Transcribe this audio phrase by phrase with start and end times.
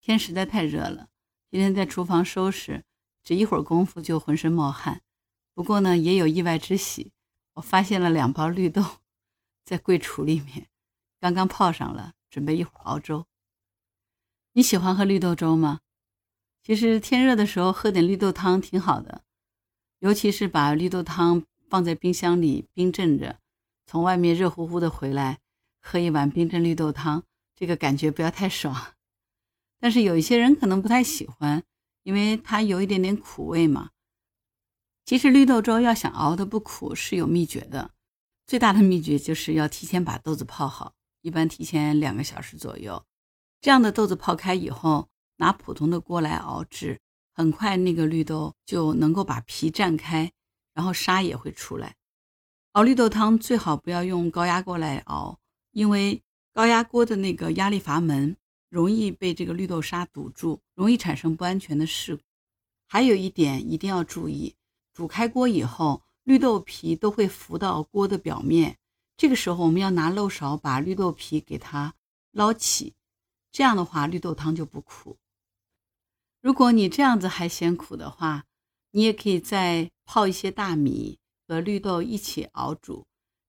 [0.00, 1.08] 天实在太热了，
[1.50, 2.84] 今天在厨房收拾，
[3.22, 5.02] 只一会儿功夫就浑身冒汗。
[5.52, 7.12] 不过呢，也有意外之喜，
[7.54, 8.82] 我发现了两包绿豆
[9.64, 10.68] 在柜橱里面，
[11.20, 13.26] 刚刚泡上了，准备一会儿熬粥。
[14.52, 15.80] 你喜欢喝绿豆粥吗？
[16.62, 19.22] 其实天热的时候喝点绿豆汤挺好的，
[19.98, 23.38] 尤其是把绿豆汤放在冰箱里冰镇着，
[23.86, 25.40] 从外面热乎乎的回来，
[25.80, 27.24] 喝一碗冰镇绿豆汤，
[27.54, 28.94] 这个感觉不要太爽。
[29.80, 31.64] 但是有一些人可能不太喜欢，
[32.02, 33.90] 因为它有一点点苦味嘛。
[35.06, 37.90] 其实绿豆粥要想熬得不苦是有秘诀的，
[38.46, 43.04] 最大的秘诀就是要提前把豆子泡好，一般提前两个小时左右。
[43.60, 47.00] 这样的豆子泡开以后，拿普通的锅来熬制，
[47.32, 50.30] 很快那个绿豆就能够把皮蘸开，
[50.74, 51.96] 然后沙也会出来。
[52.72, 55.40] 熬绿豆汤最好不要用高压锅来熬，
[55.72, 56.22] 因为
[56.52, 58.36] 高压锅的那个压力阀门。
[58.70, 62.22] 容易被这个绿豆沙堵住，容易产生不安全的事故。
[62.86, 64.54] 还有一点一定要注意，
[64.94, 68.78] 煮开锅以后，绿豆皮都会浮到锅的表面。
[69.16, 71.94] 这个时候，我们要拿漏勺把绿豆皮给它
[72.30, 72.94] 捞起，
[73.52, 75.18] 这样的话绿豆汤就不苦。
[76.40, 78.46] 如果你这样子还嫌苦的话，
[78.92, 83.06] 你也可以再泡一些大米和绿豆一起熬煮，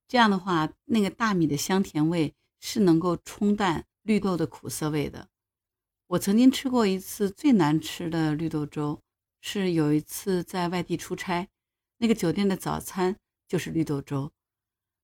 [0.07, 3.85] 这样的话，那个大米的香甜味是能够冲淡。
[4.03, 5.29] 绿豆的苦涩味的，
[6.07, 9.01] 我曾经吃过一次最难吃的绿豆粥，
[9.39, 11.47] 是有一次在外地出差，
[11.97, 14.31] 那个酒店的早餐就是绿豆粥，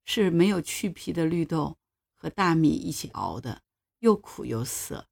[0.05, 1.77] 是没有去皮的绿豆
[2.15, 3.61] 和大米一起熬的，
[3.99, 5.07] 又苦又涩。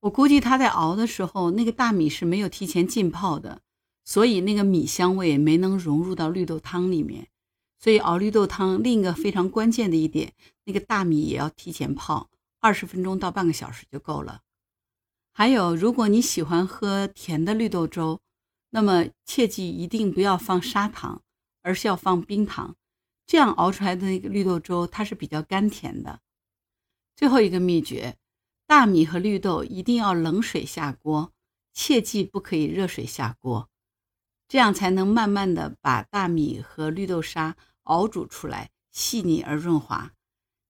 [0.00, 3.62] 我估计他在熬的时候，那个大米是没有提前浸泡的，
[4.04, 7.28] 所以那个米香味没能融入到绿豆汤里面。
[7.78, 10.32] 所以熬绿豆汤另一个非常关键的一点，
[10.64, 12.30] 那个大米也要提前泡。
[12.64, 14.40] 二十分钟到半个小时就够了。
[15.34, 18.22] 还有，如果你喜欢喝甜的绿豆粥，
[18.70, 21.20] 那么切记一定不要放砂糖，
[21.60, 22.74] 而是要放冰糖，
[23.26, 26.20] 这样熬出来的那个绿豆粥它是比较甘甜的。
[27.14, 28.16] 最后一个秘诀，
[28.66, 31.34] 大米和绿豆一定要冷水下锅，
[31.74, 33.68] 切记不可以热水下锅，
[34.48, 40.12] 这样才能慢慢的把大米和绿豆沙熬煮出来，细腻而润滑。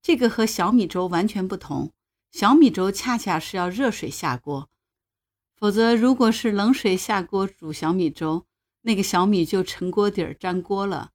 [0.05, 1.91] 这个和小米粥完全不同，
[2.31, 4.69] 小米粥恰恰是要热水下锅，
[5.57, 8.45] 否则如果是冷水下锅煮小米粥，
[8.83, 11.13] 那个小米就沉锅底儿粘锅了。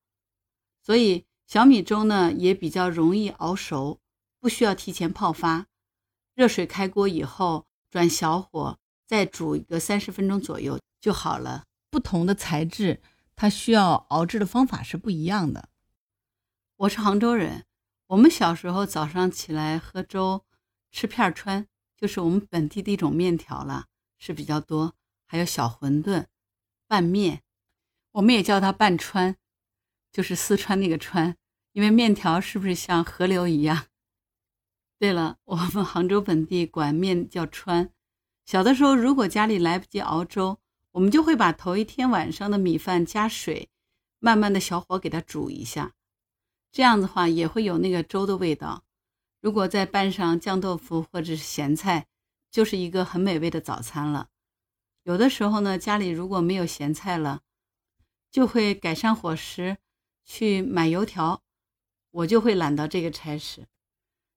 [0.82, 4.00] 所以小米粥呢也比较容易熬熟，
[4.40, 5.68] 不需要提前泡发，
[6.34, 11.66] 热水开锅以后转小火再煮一个三十分钟左右就好了。
[11.92, 13.04] 不同的材质，
[13.36, 15.70] 它需要熬制的方法是不一样的。
[16.78, 17.66] 我是杭州人。
[18.10, 20.44] 我们小时候早上起来喝粥，
[20.90, 23.86] 吃片川，就是我们本地的一种面条了，
[24.18, 24.96] 是比较多。
[25.28, 26.26] 还有小馄饨、
[26.88, 27.44] 拌面，
[28.14, 29.36] 我们也叫它拌川，
[30.12, 31.38] 就是四川那个川，
[31.74, 33.86] 因为面条是不是像河流一样？
[34.98, 37.92] 对了，我们杭州本地管面叫川。
[38.44, 40.60] 小的时候，如果家里来不及熬粥，
[40.94, 43.70] 我们就会把头一天晚上的米饭加水，
[44.18, 45.94] 慢慢的小火给它煮一下。
[46.72, 48.84] 这样的话也会有那个粥的味道，
[49.42, 52.08] 如果再拌上酱豆腐或者是咸菜，
[52.52, 54.30] 就是一个很美味的早餐了。
[55.04, 57.42] 有的时候呢，家里如果没有咸菜了，
[58.30, 59.78] 就会改善伙食，
[60.26, 61.42] 去买油条。
[62.12, 63.68] 我就会揽到这个差事。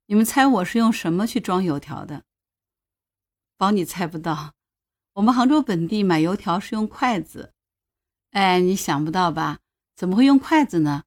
[0.06, 2.24] 你们猜我是用什么去装油条的？
[3.56, 4.52] 保你猜不到，
[5.14, 7.54] 我们杭州本地买油条是用筷子。
[8.32, 9.60] 哎，你想不到吧？
[9.96, 11.04] 怎么会用筷子呢？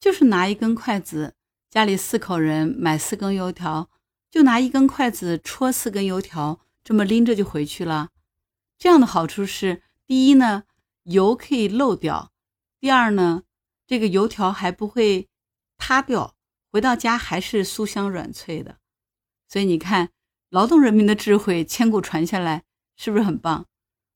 [0.00, 1.34] 就是拿一根筷子，
[1.68, 3.90] 家里四口人买四根油条，
[4.30, 8.10] 就拿一根筷子戳四根油条，这么拎着就回去了。
[8.78, 10.64] 这样的好处是：第一呢，
[11.02, 12.30] 油可以漏掉；
[12.78, 13.42] 第二呢，
[13.86, 15.28] 这个油条还不会
[15.76, 16.36] 塌掉，
[16.70, 18.78] 回到家还是酥香软脆的。
[19.48, 20.10] 所以你看，
[20.50, 22.62] 劳动人民的智慧千古传下来，
[22.96, 23.66] 是不是很棒？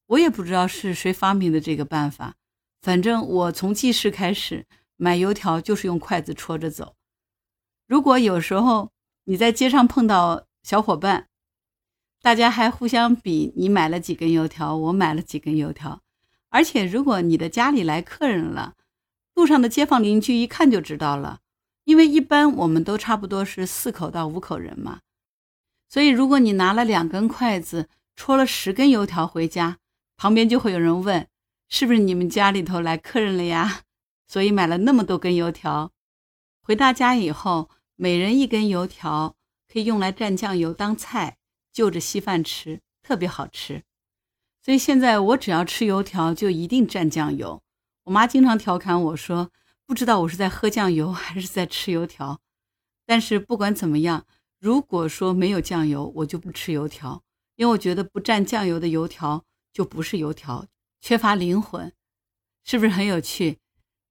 [0.07, 2.37] 我也不知道是谁发明的这个办法，
[2.81, 4.67] 反正我从记事开始。
[5.03, 6.95] 买油条就是用筷子戳着走。
[7.89, 8.93] 如果有时候
[9.25, 11.27] 你在街上碰到小伙伴，
[12.21, 16.03] 大家还互相比你买了几根油条，我买了几根油条。
[16.51, 18.75] 而且如果你的家里来客人了，
[19.35, 21.41] 路上的街坊邻居一看就知道了，
[21.83, 25.01] 因为一般我们都差不多是四口到五口人嘛。
[25.89, 29.79] 所以如果你拿了两根筷子戳了十根油条回家，
[30.17, 31.27] 旁边就会有人问，
[31.69, 33.81] 是不是你们家里头来客人了呀？
[34.33, 35.93] 所以买了那么多根油条，
[36.63, 39.37] 回到家以后，每人一根油条，
[39.71, 41.37] 可以用来蘸酱油当菜，
[41.71, 43.83] 就着稀饭吃，特别好吃。
[44.63, 47.63] 所以现在我只要吃油条，就一定蘸酱油。
[48.05, 49.51] 我妈经常调侃我说
[49.85, 52.41] ：“不知道我是在喝酱油还是在吃油条。”
[53.05, 54.25] 但是不管怎么样，
[54.59, 57.23] 如果说没有酱油，我就不吃油条，
[57.57, 59.45] 因为我觉得不蘸酱油的油条
[59.75, 60.67] 就不是油条，
[61.03, 61.93] 缺乏灵魂，
[62.65, 63.59] 是不是很有趣？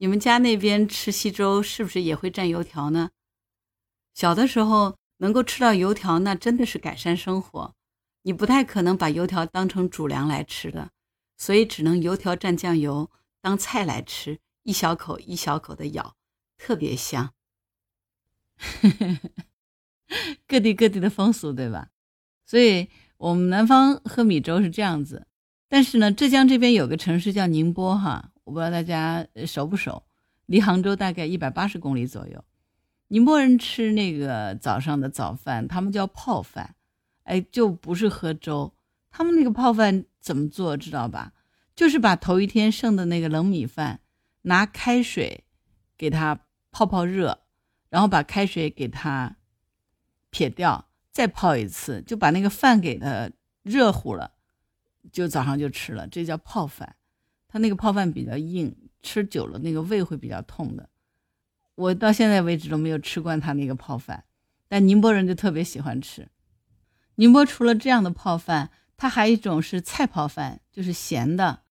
[0.02, 3.12] 你们家那边吃稀粥是不是也会蘸油条呢？
[4.16, 7.76] 小的时候能够吃到油条，那真的是改善生活。
[8.24, 10.90] 你不太可能把油条当成主粮来吃的，
[11.38, 13.12] 所以只能油条蘸酱油
[13.42, 16.16] 当菜来吃，一小口一小口的咬，
[16.58, 17.34] 特别香。
[20.48, 21.90] 各地各地的风俗，对吧？
[22.48, 25.28] 所以我们南方喝米粥是这样子。
[25.70, 30.04] 但是呢，浙江这边有个城市叫宁波，哈，我不知道大家熟不熟？
[30.48, 32.44] 离杭州大概一百八十公里左右。
[33.08, 36.76] 宁波人吃那个早上的早饭，他们叫泡饭，
[37.24, 38.74] 哎，就不是喝粥。
[39.10, 41.32] 他们那个泡饭怎么做，知道吧？
[41.78, 44.02] 就是把头一天剩的那个冷米饭，
[44.42, 45.46] 拿开水
[45.98, 46.38] 给它
[46.72, 47.40] 泡泡热。
[47.90, 49.38] 然后把开水给它
[50.30, 53.30] 撇掉，再泡一次，就把那个饭给它
[53.64, 54.34] 热乎了，
[55.14, 56.06] 就早上就吃了。
[56.08, 56.98] 这叫泡饭。
[57.52, 60.88] 它那个泡饭比较硬，吃久了那个胃会比较痛的。
[61.76, 64.24] 我到现在为止都没有吃惯他那个泡饭，
[64.70, 66.30] 但宁波人就特别喜欢吃。
[67.16, 71.64] 宁波除了这样的泡饭，它还有一种是菜泡饭，就是咸的。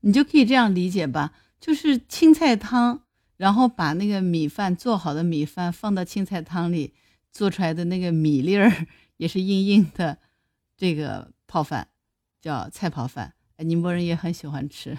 [0.00, 3.04] 你就可以这样理解吧，就是青菜汤。
[3.38, 6.92] 然后把那个米饭做好的米饭放到青菜汤里，
[7.32, 8.86] 做出来的那个米粒儿
[9.16, 10.18] 也是硬硬的，
[10.76, 11.88] 这个泡饭
[12.40, 13.34] 叫菜泡饭。
[13.56, 14.98] 宁波人也很喜欢吃。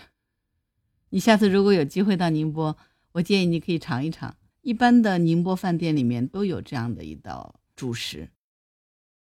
[1.13, 2.75] 你下次如果有机会到宁波，
[3.11, 4.35] 我建议你可以尝一尝。
[4.61, 8.29] 一般的宁波饭店里面都有这样的一道主食。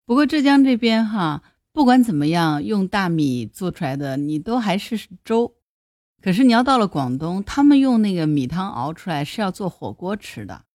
[0.03, 5.53] 不过浙江这边哈，不管怎么样，用大米做出来的，你都还是粥。
[6.19, 10.65] 可是你要到了广东，他们用那个米汤熬出来是要做火锅吃的。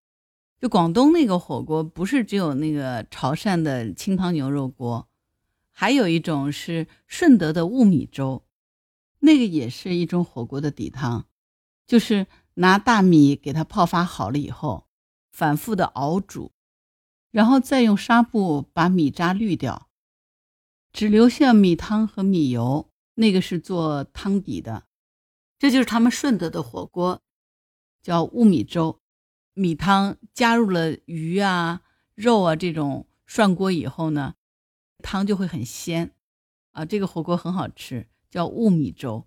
[0.60, 5.08] 就广东那个火锅，不是只有那个潮汕的清汤牛肉锅，
[5.72, 8.44] 还有一种是顺德的雾米粥，
[9.20, 11.26] 那个也是一种火锅的底汤，
[11.86, 14.88] 就是拿大米给它泡发好了以后，
[15.30, 16.52] 反复的熬煮，
[17.30, 19.88] 然后再用纱布把米渣滤掉，
[20.92, 24.84] 只留下米汤和米油，那个是做汤底的。
[25.58, 27.20] 这就是他们顺德的火锅，
[28.00, 29.00] 叫雾米粥，
[29.54, 31.82] 米汤加入了鱼啊、
[32.14, 34.36] 肉啊这种涮锅以后呢，
[35.02, 36.14] 汤就会很鲜，
[36.70, 39.26] 啊，这个火锅很好吃，叫雾米粥。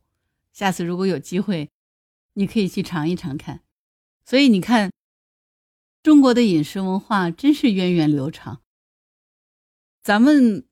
[0.51, 1.69] 下次如果有机会，
[2.33, 3.63] 你可以去尝一尝看。
[4.25, 4.91] 所以你看，
[6.03, 8.61] 中国的饮食文化真是源远流长。
[10.01, 10.65] 咱们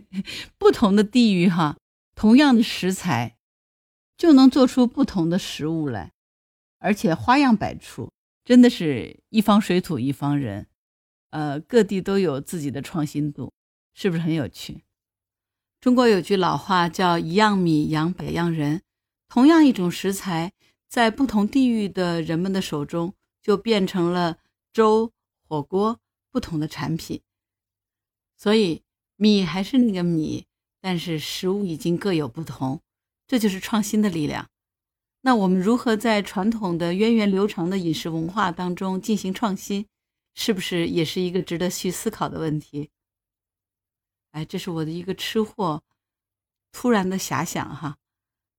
[0.58, 1.76] 不同的地域哈，
[2.14, 3.36] 同样的食材。
[4.16, 6.12] 就能做出不同的食物来，
[6.78, 8.12] 而且花样百出，
[8.44, 10.66] 真的是一方水土一方人，
[11.30, 13.50] 呃，各地都有自己的创新度，
[13.94, 14.84] 是不是很有趣？
[15.80, 18.82] 中国有句老话叫“一样米养百样人”，
[19.30, 20.52] 同样一种食材，
[20.86, 24.36] 在不同地域的人们的手中，就变成了
[24.74, 25.10] 粥、
[25.48, 25.98] 火锅
[26.30, 27.22] 不同的产品。
[28.36, 28.82] 所以
[29.16, 30.44] 米还是那个米，
[30.82, 32.82] 但是食物已经各有不同。
[33.26, 34.50] 这就是创新的力量。
[35.22, 39.86] 那我们如何在传统的源远流长的饮食文化当中进行创新，
[40.34, 42.90] 是不是也是一个值得去思考的问题？
[44.30, 45.82] 哎，这是我的一个吃货
[46.72, 47.98] 突然的遐想哈。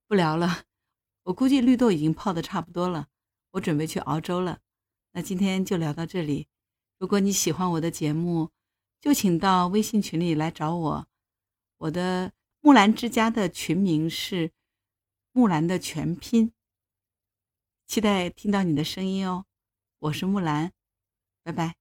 [0.07, 0.65] 不聊了，
[1.23, 3.07] 我估计绿豆已经泡的差不多了，
[3.51, 4.59] 我准备去熬粥了。
[5.11, 6.47] 那今天就聊到这里。
[6.97, 8.49] 如果你喜欢我的节目，
[8.99, 11.07] 就请到微信群里来找我。
[11.77, 14.51] 我的木兰之家的群名是。
[15.33, 16.51] 木兰的全拼，
[17.87, 19.45] 期待听到你的声音哦，
[19.99, 20.73] 我是木兰，
[21.41, 21.80] 拜拜。